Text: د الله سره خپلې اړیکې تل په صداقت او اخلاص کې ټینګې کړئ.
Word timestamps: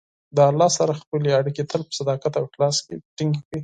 د 0.35 0.37
الله 0.49 0.69
سره 0.77 0.99
خپلې 1.01 1.29
اړیکې 1.39 1.63
تل 1.69 1.81
په 1.87 1.93
صداقت 1.99 2.33
او 2.35 2.45
اخلاص 2.49 2.77
کې 2.85 2.95
ټینګې 3.15 3.41
کړئ. 3.47 3.59